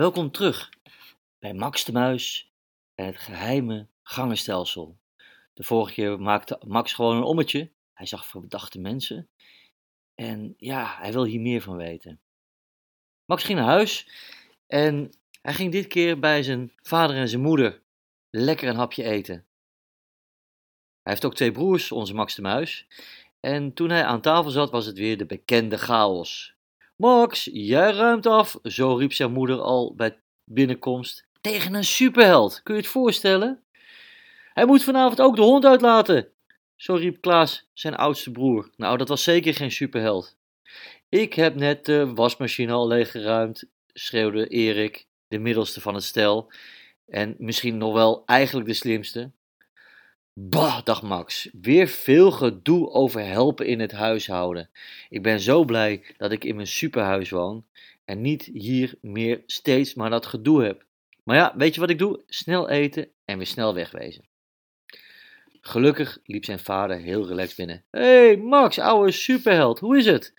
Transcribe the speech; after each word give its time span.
Welkom 0.00 0.30
terug 0.30 0.70
bij 1.38 1.54
Max 1.54 1.84
de 1.84 1.92
Muis 1.92 2.52
en 2.94 3.06
het 3.06 3.18
geheime 3.18 3.86
gangenstelsel. 4.02 4.98
De 5.54 5.62
vorige 5.62 5.92
keer 5.92 6.20
maakte 6.20 6.60
Max 6.66 6.92
gewoon 6.92 7.16
een 7.16 7.22
ommetje. 7.22 7.70
Hij 7.92 8.06
zag 8.06 8.26
verdachte 8.26 8.78
mensen. 8.78 9.28
En 10.14 10.54
ja, 10.56 10.96
hij 10.98 11.12
wil 11.12 11.24
hier 11.24 11.40
meer 11.40 11.60
van 11.60 11.76
weten. 11.76 12.20
Max 13.24 13.44
ging 13.44 13.58
naar 13.58 13.68
huis 13.68 14.08
en 14.66 15.10
hij 15.42 15.54
ging 15.54 15.72
dit 15.72 15.86
keer 15.86 16.18
bij 16.18 16.42
zijn 16.42 16.72
vader 16.82 17.16
en 17.16 17.28
zijn 17.28 17.42
moeder 17.42 17.82
lekker 18.30 18.68
een 18.68 18.76
hapje 18.76 19.04
eten. 19.04 19.34
Hij 21.02 21.12
heeft 21.12 21.24
ook 21.24 21.34
twee 21.34 21.52
broers, 21.52 21.92
onze 21.92 22.14
Max 22.14 22.34
de 22.34 22.42
Muis. 22.42 22.86
En 23.40 23.72
toen 23.72 23.90
hij 23.90 24.04
aan 24.04 24.20
tafel 24.20 24.50
zat, 24.50 24.70
was 24.70 24.86
het 24.86 24.98
weer 24.98 25.18
de 25.18 25.26
bekende 25.26 25.78
chaos. 25.78 26.58
Max, 27.00 27.48
jij 27.52 27.90
ruimt 27.92 28.26
af, 28.26 28.58
zo 28.62 28.94
riep 28.94 29.12
zijn 29.12 29.32
moeder 29.32 29.60
al 29.60 29.94
bij 29.94 30.18
binnenkomst. 30.44 31.26
Tegen 31.40 31.74
een 31.74 31.84
superheld, 31.84 32.60
kun 32.62 32.74
je 32.74 32.80
het 32.80 32.90
voorstellen? 32.90 33.62
Hij 34.52 34.66
moet 34.66 34.84
vanavond 34.84 35.20
ook 35.20 35.36
de 35.36 35.42
hond 35.42 35.64
uitlaten, 35.64 36.28
zo 36.76 36.94
riep 36.94 37.20
Klaas, 37.20 37.68
zijn 37.72 37.96
oudste 37.96 38.30
broer. 38.30 38.70
Nou, 38.76 38.96
dat 38.96 39.08
was 39.08 39.22
zeker 39.22 39.54
geen 39.54 39.70
superheld. 39.70 40.36
Ik 41.08 41.34
heb 41.34 41.54
net 41.54 41.84
de 41.84 42.14
wasmachine 42.14 42.72
al 42.72 42.86
leeggeruimd, 42.86 43.64
schreeuwde 43.86 44.46
Erik, 44.46 45.06
de 45.28 45.38
middelste 45.38 45.80
van 45.80 45.94
het 45.94 46.04
stel. 46.04 46.52
En 47.06 47.34
misschien 47.38 47.76
nog 47.76 47.92
wel 47.92 48.22
eigenlijk 48.26 48.68
de 48.68 48.74
slimste. 48.74 49.30
Bah, 50.32 50.82
dacht 50.84 51.02
Max, 51.02 51.48
weer 51.60 51.88
veel 51.88 52.30
gedoe 52.30 52.90
over 52.90 53.24
helpen 53.24 53.66
in 53.66 53.80
het 53.80 53.92
huishouden. 53.92 54.70
Ik 55.08 55.22
ben 55.22 55.40
zo 55.40 55.64
blij 55.64 56.14
dat 56.16 56.32
ik 56.32 56.44
in 56.44 56.54
mijn 56.54 56.66
superhuis 56.66 57.30
woon 57.30 57.66
en 58.04 58.20
niet 58.20 58.42
hier 58.42 58.94
meer 59.00 59.42
steeds 59.46 59.94
maar 59.94 60.10
dat 60.10 60.26
gedoe 60.26 60.62
heb. 60.62 60.84
Maar 61.24 61.36
ja, 61.36 61.54
weet 61.56 61.74
je 61.74 61.80
wat 61.80 61.90
ik 61.90 61.98
doe? 61.98 62.22
Snel 62.26 62.68
eten 62.68 63.08
en 63.24 63.36
weer 63.36 63.46
snel 63.46 63.74
wegwezen. 63.74 64.28
Gelukkig 65.60 66.18
liep 66.24 66.44
zijn 66.44 66.58
vader 66.58 66.96
heel 66.96 67.26
relaxed 67.26 67.56
binnen. 67.56 67.84
Hé, 67.90 68.00
hey, 68.00 68.36
Max, 68.36 68.78
ouwe 68.78 69.10
superheld, 69.10 69.78
hoe 69.78 69.96
is 69.96 70.06
het? 70.06 70.34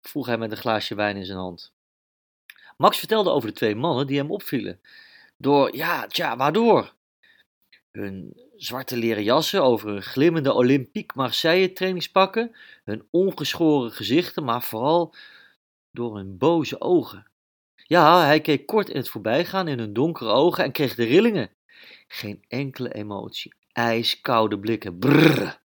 vroeg 0.00 0.26
hij 0.26 0.38
met 0.38 0.50
een 0.50 0.56
glaasje 0.56 0.94
wijn 0.94 1.16
in 1.16 1.24
zijn 1.24 1.38
hand. 1.38 1.72
Max 2.76 2.98
vertelde 2.98 3.30
over 3.30 3.48
de 3.48 3.54
twee 3.54 3.74
mannen 3.74 4.06
die 4.06 4.18
hem 4.18 4.30
opvielen. 4.30 4.80
Door, 5.36 5.76
ja, 5.76 6.06
tja, 6.06 6.36
waardoor? 6.36 6.94
Hun 7.98 8.36
zwarte 8.56 8.96
leren 8.96 9.22
jassen 9.22 9.62
over 9.62 9.88
hun 9.88 10.02
glimmende 10.02 10.52
Olympique 10.52 11.16
Marseille 11.16 11.72
trainingspakken, 11.72 12.56
hun 12.84 13.06
ongeschoren 13.10 13.92
gezichten, 13.92 14.44
maar 14.44 14.62
vooral 14.62 15.14
door 15.90 16.16
hun 16.16 16.38
boze 16.38 16.80
ogen. 16.80 17.26
Ja, 17.74 18.24
hij 18.24 18.40
keek 18.40 18.66
kort 18.66 18.88
in 18.88 18.96
het 18.96 19.08
voorbijgaan 19.08 19.68
in 19.68 19.78
hun 19.78 19.92
donkere 19.92 20.30
ogen 20.30 20.64
en 20.64 20.72
kreeg 20.72 20.94
de 20.94 21.04
rillingen. 21.04 21.50
Geen 22.08 22.44
enkele 22.48 22.92
emotie, 22.94 23.54
ijskoude 23.72 24.58
blikken. 24.58 24.98
Brrr. 24.98 25.60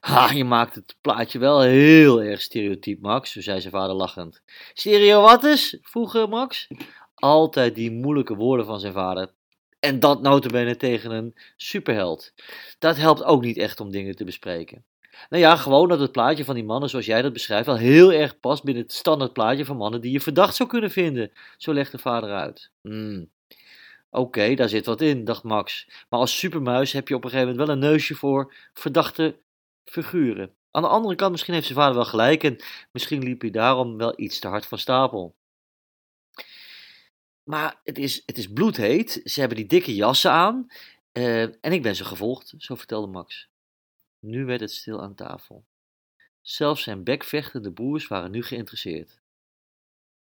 Ha, 0.00 0.30
je 0.30 0.44
maakt 0.44 0.74
het 0.74 0.96
plaatje 1.00 1.38
wel 1.38 1.60
heel 1.60 2.22
erg 2.22 2.40
stereotyp, 2.40 3.00
Max, 3.00 3.32
zei 3.32 3.60
zijn 3.60 3.72
vader 3.72 3.96
lachend. 3.96 4.42
Stereo 4.72 5.20
wat 5.20 5.44
is? 5.44 5.78
vroeg 5.82 6.28
Max. 6.28 6.68
Altijd 7.14 7.74
die 7.74 7.90
moeilijke 7.90 8.34
woorden 8.34 8.66
van 8.66 8.80
zijn 8.80 8.92
vader. 8.92 9.32
En 9.84 10.00
dat 10.00 10.22
notabene 10.22 10.76
tegen 10.76 11.10
een 11.10 11.34
superheld. 11.56 12.32
Dat 12.78 12.96
helpt 12.96 13.24
ook 13.24 13.42
niet 13.42 13.56
echt 13.56 13.80
om 13.80 13.90
dingen 13.90 14.16
te 14.16 14.24
bespreken. 14.24 14.84
Nou 15.28 15.42
ja, 15.42 15.56
gewoon 15.56 15.88
dat 15.88 16.00
het 16.00 16.12
plaatje 16.12 16.44
van 16.44 16.54
die 16.54 16.64
mannen 16.64 16.88
zoals 16.88 17.06
jij 17.06 17.22
dat 17.22 17.32
beschrijft 17.32 17.66
wel 17.66 17.76
heel 17.76 18.12
erg 18.12 18.40
past 18.40 18.64
binnen 18.64 18.82
het 18.82 18.92
standaard 18.92 19.32
plaatje 19.32 19.64
van 19.64 19.76
mannen 19.76 20.00
die 20.00 20.12
je 20.12 20.20
verdacht 20.20 20.54
zou 20.54 20.68
kunnen 20.68 20.90
vinden. 20.90 21.32
Zo 21.56 21.72
legt 21.72 21.92
de 21.92 21.98
vader 21.98 22.30
uit. 22.30 22.70
Hmm. 22.80 23.30
Oké, 24.10 24.54
daar 24.54 24.68
zit 24.68 24.86
wat 24.86 25.00
in, 25.00 25.24
dacht 25.24 25.42
Max. 25.42 25.88
Maar 26.08 26.20
als 26.20 26.38
supermuis 26.38 26.92
heb 26.92 27.08
je 27.08 27.14
op 27.14 27.24
een 27.24 27.30
gegeven 27.30 27.50
moment 27.50 27.68
wel 27.68 27.76
een 27.76 27.90
neusje 27.90 28.14
voor 28.14 28.54
verdachte 28.74 29.36
figuren. 29.84 30.50
Aan 30.70 30.82
de 30.82 30.88
andere 30.88 31.14
kant, 31.14 31.30
misschien 31.30 31.54
heeft 31.54 31.66
zijn 31.66 31.78
vader 31.78 31.94
wel 31.94 32.04
gelijk 32.04 32.44
en 32.44 32.56
misschien 32.92 33.22
liep 33.22 33.40
hij 33.40 33.50
daarom 33.50 33.96
wel 33.96 34.12
iets 34.16 34.38
te 34.38 34.48
hard 34.48 34.66
van 34.66 34.78
stapel. 34.78 35.34
Maar 37.44 37.80
het 37.84 37.98
is, 37.98 38.22
het 38.26 38.38
is 38.38 38.52
bloedheet. 38.52 39.20
Ze 39.24 39.40
hebben 39.40 39.58
die 39.58 39.66
dikke 39.66 39.94
jassen 39.94 40.30
aan. 40.30 40.66
Uh, 41.12 41.42
en 41.42 41.72
ik 41.72 41.82
ben 41.82 41.96
ze 41.96 42.04
gevolgd, 42.04 42.54
zo 42.58 42.74
vertelde 42.74 43.06
Max. 43.06 43.48
Nu 44.18 44.44
werd 44.44 44.60
het 44.60 44.72
stil 44.72 45.02
aan 45.02 45.14
tafel. 45.14 45.64
Zelfs 46.40 46.82
zijn 46.82 47.04
bekvechtende 47.04 47.72
broers 47.72 48.08
waren 48.08 48.30
nu 48.30 48.42
geïnteresseerd. 48.42 49.20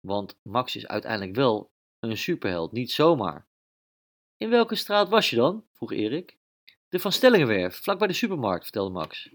Want 0.00 0.38
Max 0.42 0.76
is 0.76 0.86
uiteindelijk 0.86 1.34
wel 1.34 1.70
een 1.98 2.16
superheld, 2.16 2.72
niet 2.72 2.90
zomaar. 2.90 3.46
In 4.36 4.50
welke 4.50 4.74
straat 4.74 5.08
was 5.08 5.30
je 5.30 5.36
dan? 5.36 5.66
vroeg 5.72 5.92
Erik. 5.92 6.38
De 6.88 6.98
Van 6.98 7.12
Stellingenwerf, 7.12 7.76
vlak 7.76 7.98
bij 7.98 8.08
de 8.08 8.14
supermarkt, 8.14 8.62
vertelde 8.62 8.90
Max. 8.90 9.30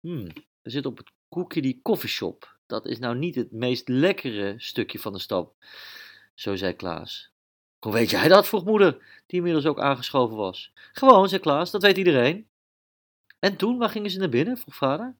Hmm, 0.00 0.26
we 0.62 0.70
zitten 0.70 0.90
op 0.90 0.96
het 0.96 1.12
Cookie 1.28 1.80
Coffeeshop. 1.82 2.58
Dat 2.66 2.86
is 2.86 2.98
nou 2.98 3.16
niet 3.16 3.34
het 3.34 3.52
meest 3.52 3.88
lekkere 3.88 4.54
stukje 4.56 4.98
van 4.98 5.12
de 5.12 5.18
stad. 5.18 5.54
Zo 6.36 6.56
zei 6.56 6.72
Klaas. 6.72 7.30
Hoe 7.78 7.92
weet 7.92 8.10
jij 8.10 8.28
dat? 8.28 8.46
vroeg 8.46 8.64
moeder, 8.64 8.92
die 9.26 9.36
inmiddels 9.38 9.66
ook 9.66 9.80
aangeschoven 9.80 10.36
was. 10.36 10.72
Gewoon, 10.92 11.28
zei 11.28 11.40
Klaas, 11.40 11.70
dat 11.70 11.82
weet 11.82 11.96
iedereen. 11.96 12.48
En 13.38 13.56
toen, 13.56 13.78
waar 13.78 13.90
gingen 13.90 14.10
ze 14.10 14.18
naar 14.18 14.28
binnen? 14.28 14.58
vroeg 14.58 14.74
vader. 14.74 15.16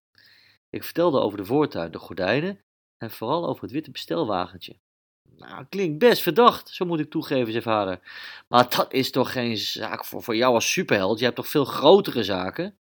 Ik 0.71 0.85
vertelde 0.85 1.21
over 1.21 1.39
de 1.39 1.45
voortuin, 1.45 1.91
de 1.91 1.99
gordijnen 1.99 2.61
en 2.99 3.11
vooral 3.11 3.49
over 3.49 3.63
het 3.63 3.73
witte 3.73 3.91
bestelwagentje. 3.91 4.77
Nou, 5.23 5.65
klinkt 5.69 5.99
best 5.99 6.23
verdacht, 6.23 6.69
zo 6.69 6.85
moet 6.85 7.01
ik 7.01 7.11
toegeven, 7.11 7.53
zei 7.53 7.63
vader. 7.63 8.01
Maar 8.49 8.71
dat 8.77 8.93
is 8.93 9.11
toch 9.11 9.33
geen 9.33 9.57
zaak 9.57 10.05
voor, 10.05 10.23
voor 10.23 10.37
jou 10.37 10.55
als 10.55 10.73
superheld? 10.73 11.19
Je 11.19 11.25
hebt 11.25 11.37
toch 11.37 11.49
veel 11.49 11.65
grotere 11.65 12.23
zaken? 12.23 12.79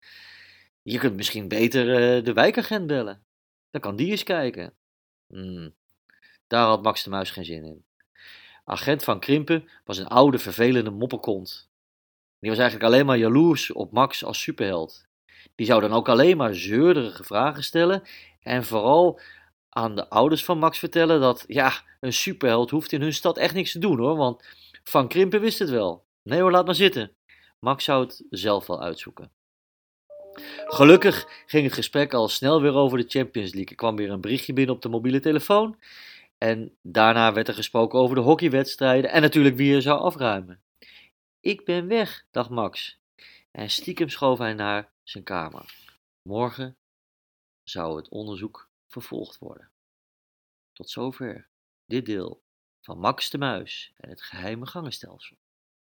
Je 0.82 0.98
kunt 0.98 1.16
misschien 1.16 1.48
beter 1.48 2.16
uh, 2.16 2.24
de 2.24 2.32
wijkagent 2.32 2.86
bellen. 2.86 3.24
Dan 3.70 3.80
kan 3.80 3.96
die 3.96 4.10
eens 4.10 4.22
kijken. 4.22 4.74
Hmm, 5.26 5.74
daar 6.46 6.66
had 6.66 6.82
Max 6.82 7.02
de 7.02 7.10
Muis 7.10 7.30
geen 7.30 7.44
zin 7.44 7.64
in. 7.64 7.84
Agent 8.70 9.04
van 9.04 9.20
Krimpen 9.20 9.68
was 9.84 9.98
een 9.98 10.06
oude, 10.06 10.38
vervelende 10.38 10.90
mopperkont. 10.90 11.70
Die 12.38 12.50
was 12.50 12.58
eigenlijk 12.58 12.88
alleen 12.90 13.06
maar 13.06 13.18
jaloers 13.18 13.72
op 13.72 13.92
Max 13.92 14.24
als 14.24 14.42
superheld. 14.42 15.06
Die 15.54 15.66
zou 15.66 15.80
dan 15.80 15.92
ook 15.92 16.08
alleen 16.08 16.36
maar 16.36 16.54
zeurderige 16.54 17.24
vragen 17.24 17.64
stellen 17.64 18.02
en 18.40 18.64
vooral 18.64 19.20
aan 19.68 19.94
de 19.94 20.08
ouders 20.08 20.44
van 20.44 20.58
Max 20.58 20.78
vertellen 20.78 21.20
dat, 21.20 21.44
ja, 21.46 21.72
een 22.00 22.12
superheld 22.12 22.70
hoeft 22.70 22.92
in 22.92 23.00
hun 23.00 23.14
stad 23.14 23.38
echt 23.38 23.54
niks 23.54 23.72
te 23.72 23.78
doen 23.78 23.98
hoor, 23.98 24.16
want 24.16 24.44
Van 24.84 25.08
Krimpen 25.08 25.40
wist 25.40 25.58
het 25.58 25.70
wel. 25.70 26.04
Nee 26.22 26.40
hoor, 26.40 26.50
laat 26.50 26.66
maar 26.66 26.74
zitten. 26.74 27.12
Max 27.58 27.84
zou 27.84 28.04
het 28.04 28.22
zelf 28.30 28.66
wel 28.66 28.82
uitzoeken. 28.82 29.30
Gelukkig 30.64 31.26
ging 31.46 31.64
het 31.64 31.72
gesprek 31.72 32.14
al 32.14 32.28
snel 32.28 32.62
weer 32.62 32.74
over 32.74 32.98
de 32.98 33.08
Champions 33.08 33.52
League. 33.52 33.70
Er 33.70 33.76
kwam 33.76 33.96
weer 33.96 34.10
een 34.10 34.20
berichtje 34.20 34.52
binnen 34.52 34.74
op 34.74 34.82
de 34.82 34.88
mobiele 34.88 35.20
telefoon 35.20 35.76
en 36.42 36.76
daarna 36.82 37.32
werd 37.32 37.48
er 37.48 37.54
gesproken 37.54 37.98
over 37.98 38.14
de 38.14 38.22
hockeywedstrijden 38.22 39.10
en 39.10 39.22
natuurlijk 39.22 39.56
wie 39.56 39.74
er 39.74 39.82
zou 39.82 40.00
afruimen. 40.00 40.62
Ik 41.40 41.64
ben 41.64 41.86
weg, 41.86 42.26
dacht 42.30 42.50
Max. 42.50 42.98
En 43.50 43.70
stiekem 43.70 44.08
schoof 44.08 44.38
hij 44.38 44.54
naar 44.54 44.92
zijn 45.02 45.24
kamer. 45.24 45.74
Morgen 46.22 46.76
zou 47.62 47.96
het 47.96 48.08
onderzoek 48.08 48.70
vervolgd 48.88 49.38
worden. 49.38 49.70
Tot 50.72 50.90
zover 50.90 51.48
dit 51.84 52.06
deel 52.06 52.42
van 52.80 52.98
Max 52.98 53.30
de 53.30 53.38
Muis 53.38 53.92
en 53.96 54.08
het 54.08 54.22
geheime 54.22 54.66
gangenstelsel. 54.66 55.36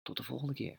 Tot 0.02 0.16
de 0.16 0.22
volgende 0.22 0.54
keer. 0.54 0.78